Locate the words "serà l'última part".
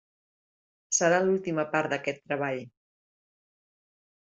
0.99-1.95